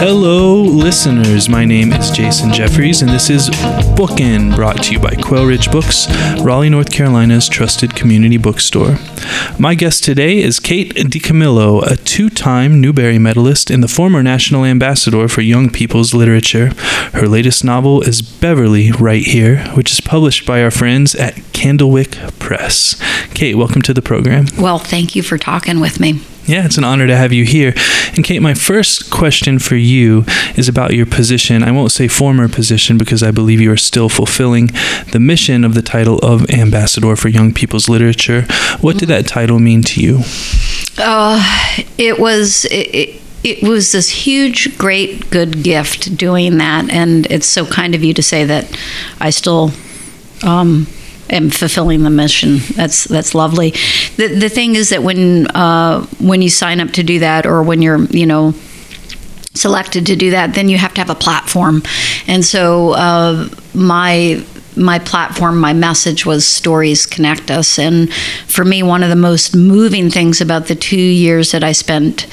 [0.00, 1.48] Hello, listeners.
[1.48, 3.50] My name is Jason Jeffries, and this is
[3.96, 6.06] Bookin, brought to you by Quail Ridge Books,
[6.40, 8.96] Raleigh, North Carolina's trusted community bookstore.
[9.58, 14.64] My guest today is Kate DiCamillo, a two time Newbery medalist and the former national
[14.64, 16.68] ambassador for young people's literature.
[17.14, 22.38] Her latest novel is Beverly Right Here, which is published by our friends at Candlewick
[22.38, 22.94] Press.
[23.34, 24.46] Kate, welcome to the program.
[24.56, 26.20] Well, thank you for talking with me.
[26.48, 27.74] Yeah, it's an honor to have you here.
[28.14, 30.24] And Kate, my first question for you
[30.56, 31.62] is about your position.
[31.62, 34.70] I won't say former position because I believe you are still fulfilling
[35.12, 38.46] the mission of the title of Ambassador for Young People's Literature.
[38.80, 40.22] What did that title mean to you?
[40.96, 41.38] Uh,
[41.98, 42.64] it was.
[42.64, 47.94] It, it, it was this huge, great, good gift doing that, and it's so kind
[47.94, 48.76] of you to say that
[49.20, 49.70] I still
[50.42, 50.88] um,
[51.30, 52.58] am fulfilling the mission.
[52.74, 53.70] That's that's lovely.
[54.16, 57.62] The the thing is that when uh, when you sign up to do that, or
[57.62, 58.54] when you're you know
[59.54, 61.82] selected to do that, then you have to have a platform,
[62.26, 64.44] and so uh, my
[64.78, 67.78] my platform, my message was stories connect us.
[67.78, 68.12] And
[68.46, 72.26] for me, one of the most moving things about the two years that I spent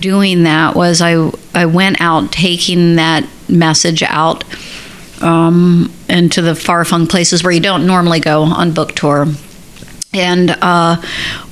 [0.00, 4.44] doing that was I I went out taking that message out
[5.22, 9.26] um, into the far flung places where you don't normally go on book tour.
[10.12, 11.00] And uh,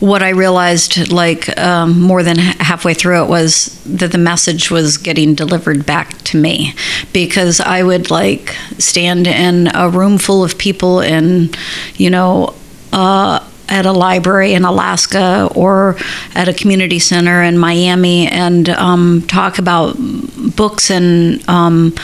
[0.00, 4.98] what I realized, like um, more than halfway through it, was that the message was
[4.98, 6.74] getting delivered back to me
[7.12, 11.56] because I would like stand in a room full of people and,
[11.94, 12.54] you know,
[12.92, 15.96] uh, at a library in Alaska or
[16.34, 19.96] at a community center in Miami and um, talk about
[20.56, 21.94] books and um,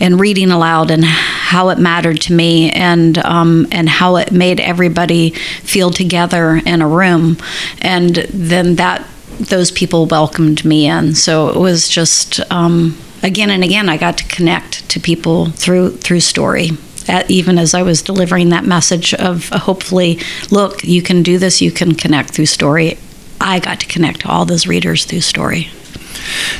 [0.00, 4.60] and reading aloud and how it mattered to me and um, and how it made
[4.60, 7.36] everybody feel together in a room.
[7.80, 9.06] And then that
[9.38, 11.14] those people welcomed me in.
[11.14, 15.96] So it was just um, again and again I got to connect to people through
[15.98, 16.70] through story
[17.08, 20.20] at, even as I was delivering that message of uh, hopefully,
[20.50, 22.98] look, you can do this, you can connect through story.
[23.40, 25.70] I got to connect to all those readers through story.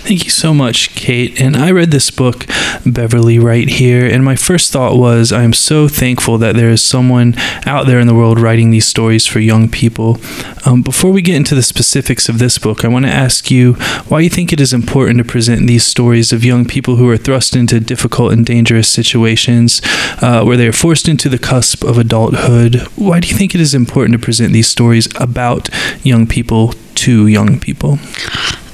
[0.02, 1.40] Thank you so much, Kate.
[1.40, 2.46] And I read this book,
[2.84, 4.04] Beverly, right here.
[4.04, 7.34] And my first thought was, I am so thankful that there is someone
[7.66, 10.18] out there in the world writing these stories for young people.
[10.66, 13.74] Um, before we get into the specifics of this book, I want to ask you
[14.08, 17.16] why you think it is important to present these stories of young people who are
[17.16, 19.80] thrust into difficult and dangerous situations,
[20.20, 22.76] uh, where they are forced into the cusp of adulthood.
[22.96, 25.68] Why do you think it is important to present these stories about
[26.04, 27.98] young people to young people?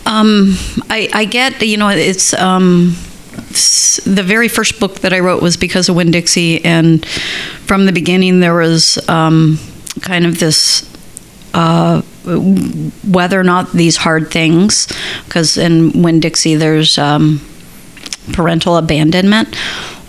[0.09, 0.55] Um,
[0.89, 2.97] I, I get, you know, it's um,
[4.07, 7.05] the very first book that I wrote was because of Winn Dixie, and
[7.67, 9.59] from the beginning there was um,
[10.01, 10.89] kind of this.
[11.55, 12.03] Uh,
[13.09, 14.87] whether or not these hard things,
[15.25, 17.41] because in Winn Dixie there's um,
[18.33, 19.57] parental abandonment,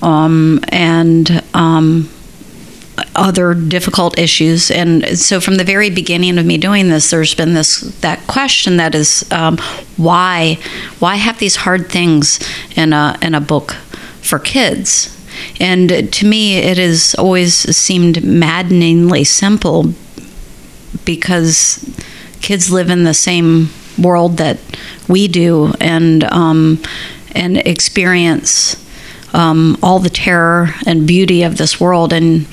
[0.03, 2.09] um, and um,
[3.19, 4.71] other difficult issues.
[4.71, 8.77] And so, from the very beginning of me doing this, there's been this that question
[8.77, 9.57] that is um,
[9.97, 10.57] why
[10.99, 12.39] why have these hard things
[12.75, 13.73] in a in a book
[14.21, 15.15] for kids?
[15.59, 19.93] And to me, it has always seemed maddeningly simple
[21.05, 21.85] because
[22.41, 24.59] kids live in the same world that
[25.07, 26.81] we do and um,
[27.35, 28.77] and experience
[29.33, 32.47] um, all the terror and beauty of this world and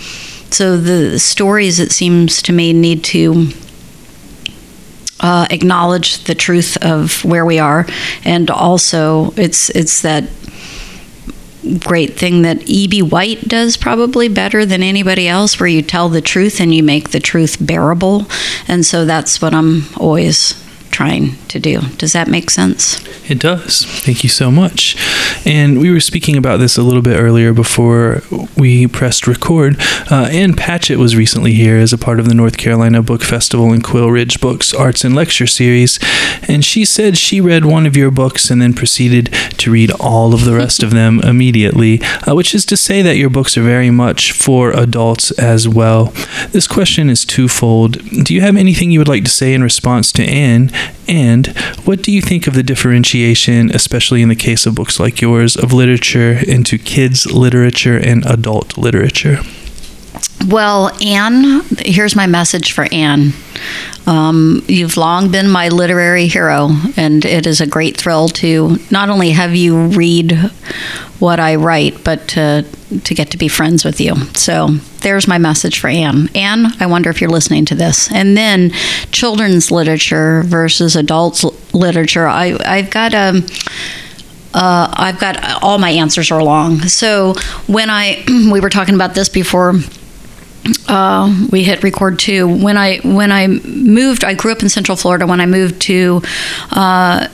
[0.51, 3.49] so the stories, it seems to me, need to
[5.21, 7.87] uh, acknowledge the truth of where we are,
[8.25, 10.25] and also it's it's that
[11.81, 13.03] great thing that E.B.
[13.03, 17.11] White does probably better than anybody else, where you tell the truth and you make
[17.11, 18.27] the truth bearable,
[18.69, 20.66] and so that's what I'm always
[20.97, 21.79] trying to do.
[21.99, 23.05] Does that make sense?
[23.31, 23.85] It does.
[23.85, 24.97] Thank you so much.
[25.45, 28.23] And we were speaking about this a little bit earlier before
[28.57, 29.77] we pressed record.
[30.11, 33.73] Uh, Ann Patchett was recently here as a part of the North Carolina Book Festival
[33.73, 35.99] and Quail Ridge Books Arts and Lecture Series.
[36.49, 39.27] And she said she read one of your books and then proceeded
[39.59, 43.19] to read all of the rest of them immediately, uh, which is to say that
[43.19, 46.07] your books are very much for adults as well.
[46.53, 47.99] This question is twofold.
[48.25, 50.71] Do you have anything you would like to say in response to Ann?
[51.09, 51.47] And
[51.85, 55.57] what do you think of the differentiation, especially in the case of books like yours,
[55.57, 59.41] of literature into kids' literature and adult literature?
[60.45, 63.33] Well, Ann, here's my message for Ann.
[64.07, 69.09] Um, you've long been my literary hero, and it is a great thrill to not
[69.09, 70.33] only have you read
[71.19, 72.65] what I write, but to,
[73.03, 74.15] to get to be friends with you.
[74.35, 74.69] So
[75.01, 76.29] there's my message for Ann.
[76.37, 78.13] Ann, I wonder if you're listening to this.
[78.13, 78.71] And then
[79.11, 81.45] children's literature versus adults
[81.75, 82.27] literature.
[82.27, 83.43] I, I've got a
[84.55, 86.81] uh, I've got all my answers are long.
[86.81, 87.35] So
[87.67, 89.75] when I we were talking about this before
[90.89, 92.47] uh, we hit record too.
[92.49, 95.27] When I when I moved, I grew up in Central Florida.
[95.27, 96.23] When I moved to
[96.71, 97.29] uh,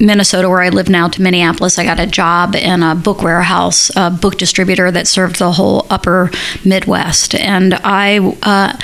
[0.00, 3.90] Minnesota, where I live now, to Minneapolis, I got a job in a book warehouse,
[3.96, 6.30] a book distributor that served the whole upper
[6.64, 7.34] Midwest.
[7.34, 8.76] And I uh,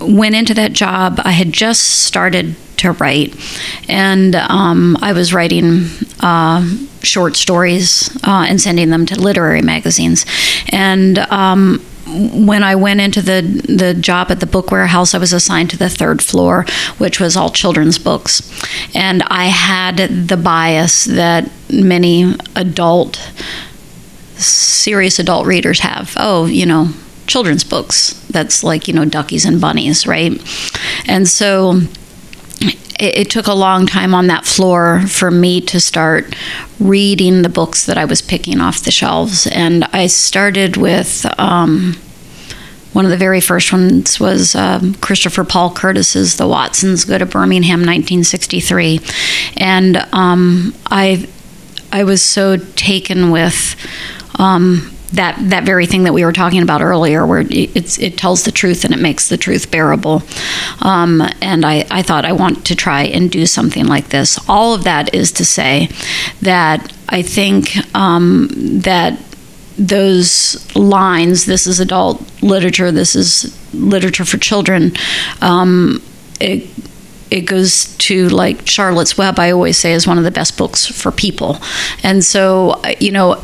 [0.00, 1.20] went into that job.
[1.24, 3.34] I had just started to write,
[3.88, 5.86] and um, I was writing
[6.20, 6.66] uh,
[7.02, 10.26] short stories uh, and sending them to literary magazines.
[10.70, 15.32] And um, when I went into the the job at the book warehouse, I was
[15.32, 16.64] assigned to the third floor,
[16.98, 18.42] which was all children's books,
[18.94, 19.96] and I had
[20.28, 23.16] the bias that many adult,
[24.36, 26.14] serious adult readers have.
[26.16, 26.90] Oh, you know,
[27.26, 28.12] children's books.
[28.30, 30.32] That's like you know duckies and bunnies, right?
[31.08, 31.80] And so
[32.98, 36.34] it, it, took a long time on that floor for me to start
[36.78, 39.46] reading the books that I was picking off the shelves.
[39.46, 41.94] And I started with um,
[42.92, 47.26] one of the very first ones was um, Christopher Paul Curtis's The Watsons Go to
[47.26, 49.00] Birmingham, 1963.
[49.56, 51.28] And um, I,
[51.92, 53.76] I was so taken with.
[54.38, 58.52] Um, that that very thing that we were talking about earlier, where it, tells the
[58.52, 60.22] truth and it makes the truth bearable.
[60.80, 64.38] Um, and I, I thought I want to try and do something like this.
[64.48, 65.88] All of that is to say
[66.42, 68.48] that I think um,
[68.80, 69.18] that
[69.78, 74.92] those lines, this is adult literature, this is literature for children.
[75.42, 76.02] Um,
[76.40, 76.68] it,
[77.30, 80.86] it goes to like Charlotte's Web, I always say, is one of the best books
[80.86, 81.58] for people.
[82.02, 83.42] And so, you know,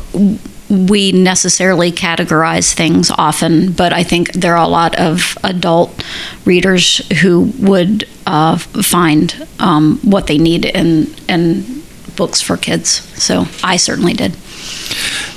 [0.73, 6.03] we necessarily categorize things often, but I think there are a lot of adult
[6.45, 11.83] readers who would uh, find um, what they need in in
[12.15, 12.89] books for kids.
[13.21, 14.35] So I certainly did.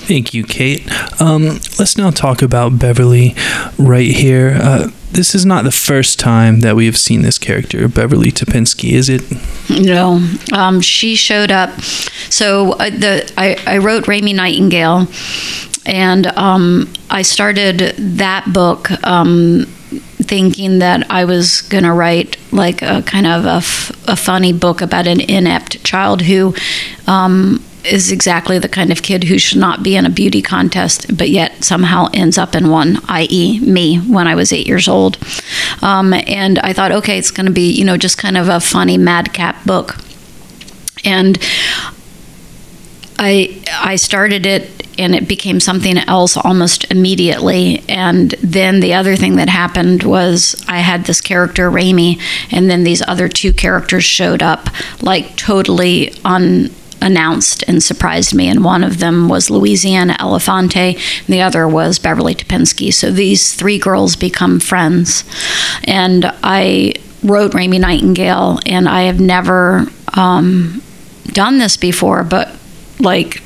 [0.07, 0.89] Thank you, Kate.
[1.21, 3.35] Um, let's now talk about Beverly
[3.77, 4.57] right here.
[4.63, 8.93] Uh, this is not the first time that we have seen this character, Beverly Tapinski,
[8.93, 9.23] is it?
[9.69, 11.81] No, um, she showed up.
[12.31, 15.09] So uh, the I, I wrote Raymie Nightingale,
[15.85, 19.65] and um, I started that book um,
[20.23, 24.53] thinking that I was going to write like a kind of a, f- a funny
[24.53, 26.55] book about an inept child who
[27.09, 31.17] um, is exactly the kind of kid who should not be in a beauty contest,
[31.17, 35.19] but yet somehow ends up in one, i.e., me when I was eight years old.
[35.83, 38.61] Um, and I thought, okay, it's going to be, you know, just kind of a
[38.61, 39.97] funny madcap book.
[41.05, 41.39] And
[43.19, 47.83] I I started it and it became something else almost immediately.
[47.89, 52.19] And then the other thing that happened was I had this character Raymie,
[52.51, 54.69] and then these other two characters showed up
[55.03, 58.49] like totally un announced and surprised me.
[58.49, 62.93] And one of them was Louisiana Elefante, and the other was Beverly Tapinski.
[62.93, 65.25] So these three girls become friends.
[65.85, 70.83] And I wrote Raymie Nightingale, and I have never um,
[71.27, 72.57] done this before, but
[72.99, 73.43] like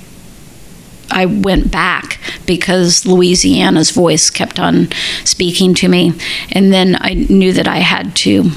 [1.10, 4.88] I went back because Louisiana's voice kept on
[5.24, 6.12] speaking to me.
[6.52, 8.50] And then I knew that I had to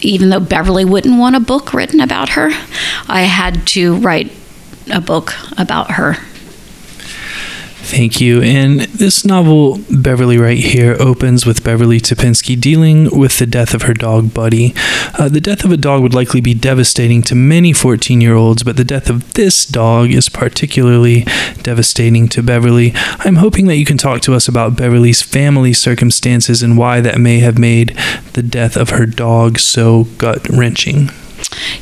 [0.00, 2.50] even though Beverly wouldn't want a book written about her,
[3.08, 4.32] I had to write
[4.92, 6.16] a book about her.
[7.86, 8.42] Thank you.
[8.42, 13.82] And this novel, Beverly right here, opens with Beverly Tapinski dealing with the death of
[13.82, 14.74] her dog, Buddy.
[15.16, 18.64] Uh, the death of a dog would likely be devastating to many 14 year olds,
[18.64, 21.24] but the death of this dog is particularly
[21.62, 22.90] devastating to Beverly.
[23.20, 27.20] I'm hoping that you can talk to us about Beverly's family circumstances and why that
[27.20, 27.96] may have made
[28.32, 31.10] the death of her dog so gut wrenching.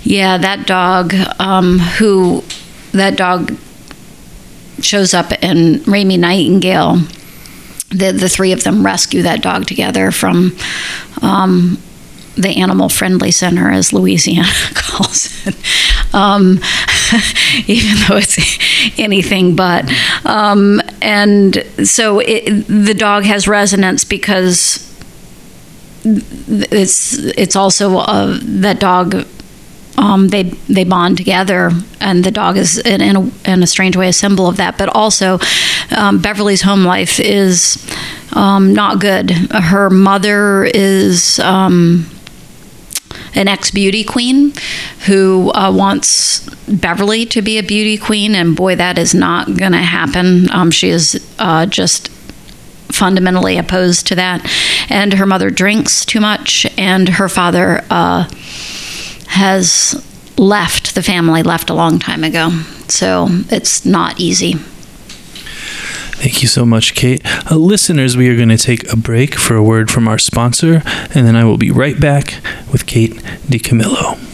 [0.03, 2.45] Yeah, that dog, um, who
[2.93, 3.57] that dog
[4.85, 6.97] shows up in Raymie Nightingale.
[7.91, 10.57] The, the three of them rescue that dog together from
[11.23, 11.79] um,
[12.37, 15.55] the animal friendly center, as Louisiana calls it,
[16.15, 16.59] um,
[17.67, 19.91] even though it's anything but.
[20.25, 24.91] Um, and so it, the dog has resonance because
[26.05, 29.27] it's it's also uh, that dog
[29.97, 31.71] um, they they bond together,
[32.01, 34.77] and the dog is in, in, a, in a strange way a symbol of that.
[34.77, 35.39] But also,
[35.97, 37.85] um, Beverly's home life is
[38.33, 39.31] um, not good.
[39.31, 42.07] Her mother is um,
[43.35, 44.53] an ex beauty queen
[45.07, 49.73] who uh, wants Beverly to be a beauty queen, and boy, that is not going
[49.73, 50.51] to happen.
[50.51, 52.09] Um, she is uh, just
[52.91, 54.49] fundamentally opposed to that.
[54.89, 57.85] And her mother drinks too much, and her father.
[57.91, 58.29] Uh,
[59.35, 60.03] has
[60.37, 62.51] left the family, left a long time ago.
[62.89, 64.55] So it's not easy.
[66.17, 67.21] Thank you so much, Kate.
[67.51, 70.83] Uh, listeners, we are going to take a break for a word from our sponsor,
[71.15, 72.41] and then I will be right back
[72.73, 73.13] with Kate
[73.49, 74.34] DiCamillo.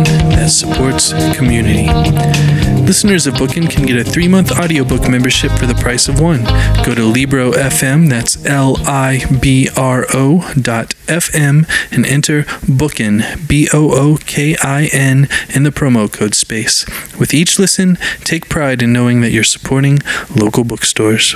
[0.00, 1.88] that supports community.
[2.82, 6.44] Listeners of Bookin can get a three month audiobook membership for the price of one.
[6.84, 13.22] Go to Libro FM, that's L I B R O dot FM, and enter Bookin,
[13.46, 16.86] B O O K I N, in the promo code space.
[17.18, 20.00] With each listen, take pride in knowing that you're supporting
[20.34, 21.34] local bookstores.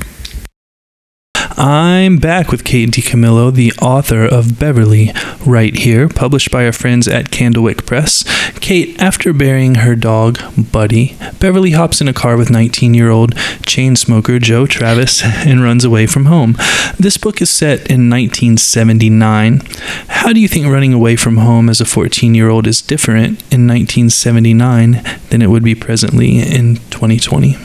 [1.59, 5.11] I'm back with Kate DiCamillo, the author of Beverly,
[5.47, 8.25] right here, published by our friends at Candlewick Press.
[8.61, 10.39] Kate, after burying her dog,
[10.71, 13.35] Buddy, Beverly hops in a car with 19 year old
[13.65, 16.59] chain smoker Joe Travis and runs away from home.
[16.99, 19.63] This book is set in 1979.
[20.09, 23.41] How do you think running away from home as a 14 year old is different
[23.51, 27.57] in 1979 than it would be presently in 2020?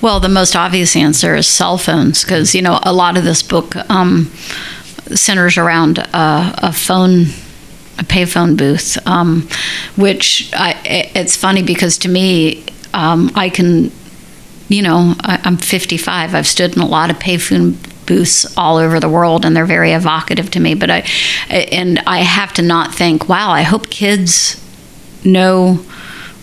[0.00, 3.42] Well, the most obvious answer is cell phones, because you know a lot of this
[3.42, 4.30] book um,
[5.14, 7.22] centers around uh, a phone,
[7.98, 9.48] a payphone booth, um,
[9.96, 10.80] which I,
[11.14, 12.64] it's funny because to me,
[12.94, 13.90] um, I can,
[14.68, 16.34] you know, I, I'm 55.
[16.34, 17.76] I've stood in a lot of payphone
[18.06, 20.74] booths all over the world, and they're very evocative to me.
[20.74, 20.98] But I,
[21.48, 24.58] and I have to not think, wow, I hope kids
[25.24, 25.84] know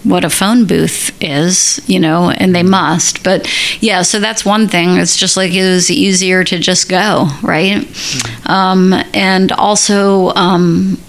[0.03, 3.23] what a phone booth is, you know, and they must.
[3.23, 3.47] But
[3.81, 4.97] yeah, so that's one thing.
[4.97, 7.85] It's just like it was easier to just go, right?
[8.47, 10.99] Um, and also, um,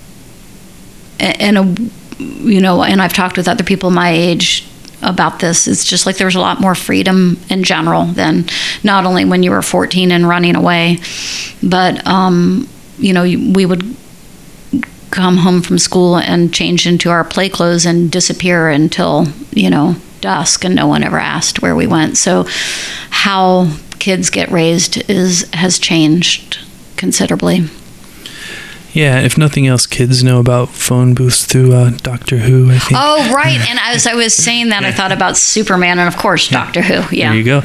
[1.21, 4.67] and a, you know, and I've talked with other people my age
[5.03, 5.67] about this.
[5.67, 8.47] It's just like there's a lot more freedom in general than
[8.83, 10.99] not only when you were 14 and running away,
[11.63, 12.69] but um,
[12.99, 13.97] you know, we would
[15.11, 19.97] come home from school and change into our play clothes and disappear until you know
[20.21, 22.17] dusk and no one ever asked where we went.
[22.17, 22.47] So
[23.11, 26.59] how kids get raised is has changed
[26.97, 27.69] considerably
[28.93, 32.93] Yeah, if nothing else, kids know about phone booths through uh, Doctor Who, I think.
[33.01, 36.49] oh right and as i was saying that i thought about superman and of course
[36.49, 37.61] doctor who yeah There you go.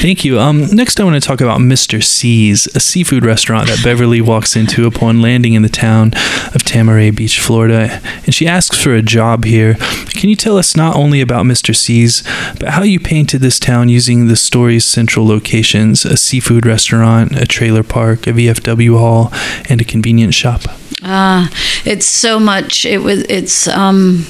[0.00, 0.38] Thank you.
[0.38, 2.02] Um, next, I want to talk about Mr.
[2.02, 6.08] C's, a seafood restaurant that Beverly walks into upon landing in the town
[6.54, 8.00] of Tamaray Beach, Florida.
[8.24, 9.74] And she asks for a job here.
[10.10, 11.74] Can you tell us not only about Mr.
[11.76, 12.22] C's,
[12.58, 17.46] but how you painted this town using the story's central locations a seafood restaurant, a
[17.46, 19.30] trailer park, a VFW hall,
[19.68, 20.59] and a convenience shop?
[21.02, 21.48] Uh,
[21.84, 22.84] it's so much.
[22.84, 23.22] It was.
[23.22, 23.68] It's.
[23.68, 24.26] Um,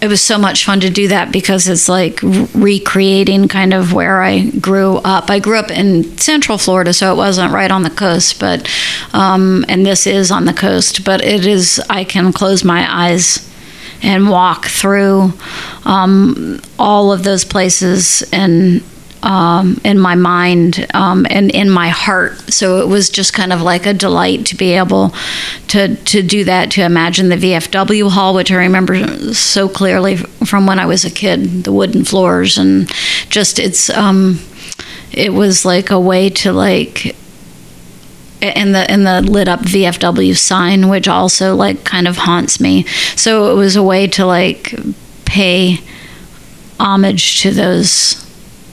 [0.00, 4.22] it was so much fun to do that because it's like recreating kind of where
[4.22, 5.28] I grew up.
[5.28, 8.70] I grew up in Central Florida, so it wasn't right on the coast, but
[9.12, 11.80] um, and this is on the coast, but it is.
[11.90, 13.44] I can close my eyes
[14.02, 15.32] and walk through
[15.84, 18.82] um, all of those places and
[19.28, 22.52] um, in my mind um, and in my heart.
[22.52, 25.14] So it was just kind of like a delight to be able
[25.68, 26.70] to to do that.
[26.72, 31.10] To imagine the VFW hall, which I remember so clearly from when I was a
[31.10, 32.88] kid, the wooden floors and
[33.28, 33.90] just it's.
[33.90, 34.40] Um,
[35.10, 37.16] it was like a way to like
[38.40, 42.84] and the and the lit up VFW sign, which also like kind of haunts me.
[43.16, 44.74] So it was a way to like
[45.24, 45.80] pay
[46.78, 48.27] homage to those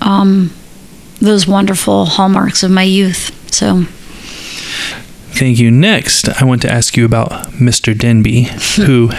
[0.05, 0.53] um,
[1.19, 3.53] those wonderful hallmarks of my youth.
[3.53, 3.83] So
[5.35, 5.69] Thank you.
[5.69, 7.97] Next, I want to ask you about Mr.
[7.97, 8.43] Denby,
[8.85, 9.09] who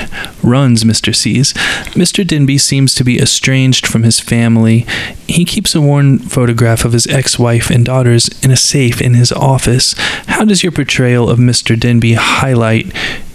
[0.43, 1.15] runs Mr.
[1.15, 1.53] C's.
[1.93, 2.27] Mr.
[2.27, 4.87] Denby seems to be estranged from his family.
[5.29, 9.13] He keeps a worn photograph of his ex wife and daughters in a safe in
[9.13, 9.95] his office.
[10.27, 11.79] How does your portrayal of Mr.
[11.79, 12.91] Denby highlight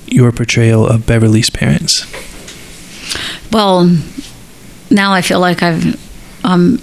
[0.08, 2.08] your portrayal of Beverly's parents?
[3.52, 3.96] well,
[4.90, 6.00] now I feel like I've
[6.44, 6.82] um,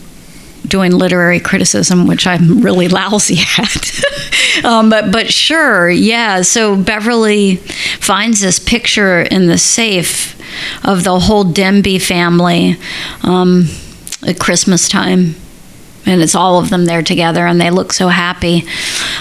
[0.69, 4.65] doing literary criticism, which I'm really lousy at.
[4.65, 6.43] um, but but sure, yeah.
[6.43, 10.35] So Beverly finds this picture in the safe
[10.85, 12.77] of the whole Denby family
[13.23, 13.67] um,
[14.27, 15.37] at Christmas time,
[16.07, 18.65] and it's all of them there together, and they look so happy.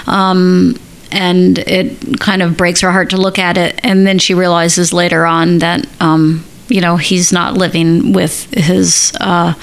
[0.05, 4.33] Um, and it kind of breaks her heart to look at it, and then she
[4.33, 9.53] realizes later on that um, you know he's not living with his uh,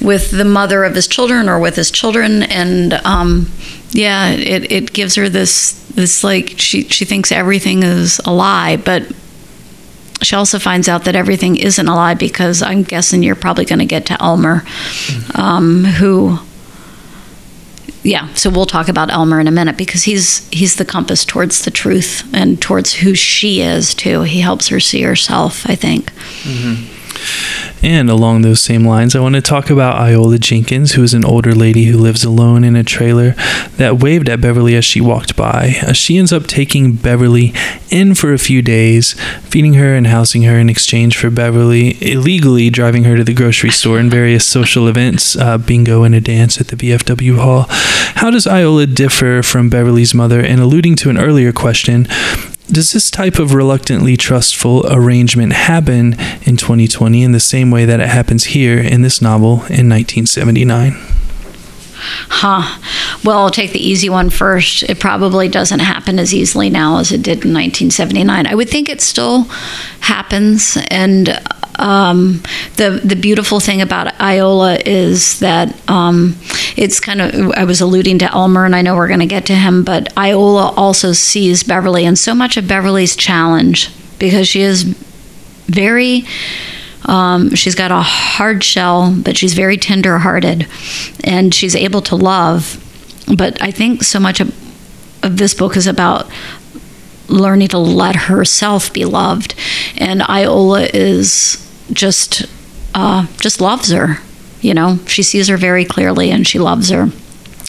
[0.00, 3.50] with the mother of his children or with his children and um,
[3.90, 8.76] yeah it, it gives her this this like she she thinks everything is a lie
[8.76, 9.10] but
[10.22, 13.80] she also finds out that everything isn't a lie because I'm guessing you're probably going
[13.80, 14.62] to get to Elmer,
[15.34, 16.38] um, who,
[18.02, 18.32] yeah.
[18.34, 21.70] So we'll talk about Elmer in a minute because he's he's the compass towards the
[21.70, 24.22] truth and towards who she is too.
[24.22, 25.68] He helps her see herself.
[25.68, 26.12] I think.
[27.82, 31.24] And along those same lines, I want to talk about Iola Jenkins, who is an
[31.24, 33.34] older lady who lives alone in a trailer
[33.76, 35.74] that waved at Beverly as she walked by.
[35.82, 37.52] Uh, she ends up taking Beverly
[37.90, 42.70] in for a few days, feeding her and housing her in exchange for Beverly illegally
[42.70, 46.60] driving her to the grocery store and various social events, uh, bingo and a dance
[46.60, 47.66] at the VFW Hall.
[48.16, 50.40] How does Iola differ from Beverly's mother?
[50.40, 52.06] And alluding to an earlier question,
[52.70, 58.00] does this type of reluctantly trustful arrangement happen in 2020 in the same way that
[58.00, 60.96] it happens here in this novel in 1979?
[62.28, 62.80] Huh.
[63.24, 64.82] Well, I'll take the easy one first.
[64.84, 68.46] It probably doesn't happen as easily now as it did in 1979.
[68.46, 69.44] I would think it still
[70.00, 71.40] happens, and
[71.78, 72.42] um,
[72.76, 76.36] the the beautiful thing about Iola is that um,
[76.76, 79.46] it's kind of I was alluding to Elmer, and I know we're going to get
[79.46, 84.60] to him, but Iola also sees Beverly, and so much of Beverly's challenge because she
[84.62, 84.82] is
[85.66, 86.24] very.
[87.04, 90.68] Um, she's got a hard shell, but she's very tender hearted
[91.24, 92.78] and she's able to love.
[93.36, 94.54] But I think so much of,
[95.24, 96.30] of this book is about
[97.28, 99.54] learning to let herself be loved.
[99.96, 101.58] And Iola is
[101.92, 102.46] just,
[102.94, 104.18] uh, just loves her.
[104.60, 107.10] You know, she sees her very clearly and she loves her.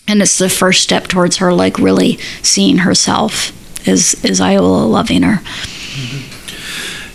[0.07, 3.51] And it's the first step towards her, like really seeing herself
[3.87, 5.41] is, is Iola loving her.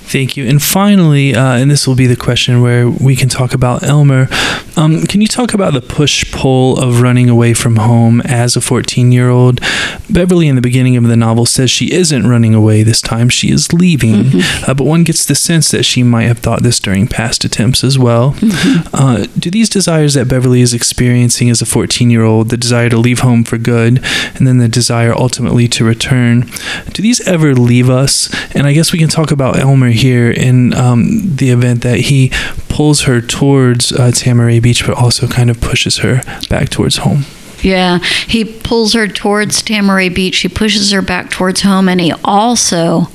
[0.08, 0.46] Thank you.
[0.46, 4.28] And finally, uh, and this will be the question where we can talk about Elmer.
[4.74, 8.60] Um, can you talk about the push pull of running away from home as a
[8.62, 9.60] 14 year old?
[10.08, 13.50] Beverly, in the beginning of the novel, says she isn't running away this time, she
[13.50, 14.14] is leaving.
[14.24, 14.70] Mm-hmm.
[14.70, 17.84] Uh, but one gets the sense that she might have thought this during past attempts
[17.84, 18.32] as well.
[18.34, 18.88] Mm-hmm.
[18.94, 22.88] Uh, do these desires that Beverly is experiencing as a 14 year old, the desire
[22.88, 24.02] to leave home for good,
[24.36, 26.48] and then the desire ultimately to return,
[26.94, 28.32] do these ever leave us?
[28.54, 32.30] And I guess we can talk about Elmer here in um, the event that he
[32.68, 37.24] pulls her towards uh, Tamaray Beach, but also kind of pushes her back towards home.
[37.60, 40.38] Yeah, he pulls her towards Tamaray Beach.
[40.38, 43.08] He pushes her back towards home, and he also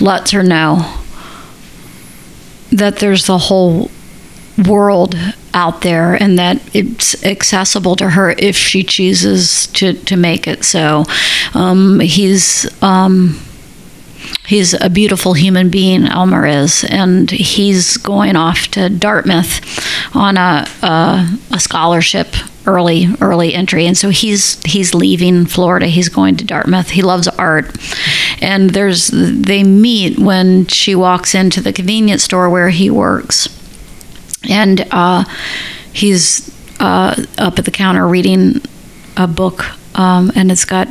[0.00, 0.98] lets her know
[2.70, 3.90] that there's the whole
[4.66, 5.14] world
[5.54, 10.64] out there and that it's accessible to her if she chooses to, to make it
[10.64, 11.04] so.
[11.54, 12.66] Um, he's.
[12.82, 13.40] Um,
[14.48, 20.66] he's a beautiful human being, Elmer is, and he's going off to Dartmouth on a,
[20.82, 22.34] a, a scholarship
[22.66, 23.86] early early entry.
[23.86, 25.86] And so he's he's leaving Florida.
[25.86, 26.90] He's going to Dartmouth.
[26.90, 27.76] He loves art.
[28.40, 33.48] And there's they meet when she walks into the convenience store where he works.
[34.48, 35.24] And uh,
[35.92, 36.48] he's
[36.80, 38.62] uh, up at the counter reading
[39.16, 39.64] a book
[39.98, 40.88] um, and it's got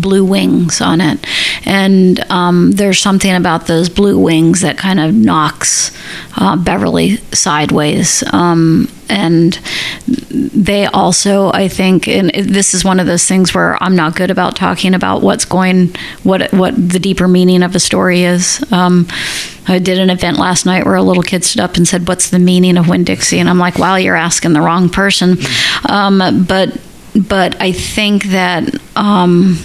[0.00, 1.24] blue wings on it.
[1.64, 5.96] And um, there's something about those blue wings that kind of knocks
[6.36, 8.22] uh, Beverly sideways.
[8.32, 9.54] Um, and
[10.08, 14.30] they also, I think, and this is one of those things where I'm not good
[14.30, 18.64] about talking about what's going, what what the deeper meaning of a story is.
[18.72, 19.06] Um,
[19.68, 22.30] I did an event last night where a little kid stood up and said, "What's
[22.30, 25.38] the meaning of Winn Dixie?" And I'm like, "Wow, you're asking the wrong person."
[25.88, 26.76] Um, but
[27.16, 29.58] but I think that um,